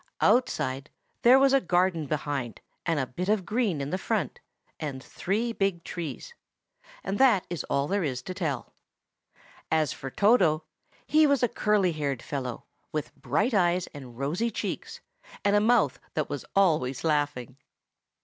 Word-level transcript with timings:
Outside 0.19 0.89
there 1.21 1.37
was 1.37 1.53
a 1.53 1.61
garden 1.61 2.07
behind 2.07 2.59
and 2.87 2.99
a 2.99 3.05
bit 3.05 3.29
of 3.29 3.45
green 3.45 3.81
in 3.81 3.95
front, 3.97 4.39
and 4.79 5.03
three 5.03 5.53
big 5.53 5.83
trees; 5.83 6.33
and 7.03 7.19
that 7.19 7.45
is 7.51 7.63
all 7.65 7.87
there 7.87 8.03
is 8.03 8.23
to 8.23 8.33
tell. 8.33 8.73
As 9.69 9.93
for 9.93 10.09
Toto, 10.09 10.63
he 11.05 11.27
was 11.27 11.43
a 11.43 11.47
curly 11.47 11.91
haired 11.91 12.23
fellow, 12.23 12.65
with 12.91 13.15
bright 13.15 13.53
eyes 13.53 13.85
and 13.93 14.17
rosy 14.17 14.49
cheeks, 14.49 15.01
and 15.45 15.55
a 15.55 15.61
mouth 15.61 15.99
that 16.15 16.31
was 16.31 16.45
always 16.55 17.03
laughing. 17.03 17.57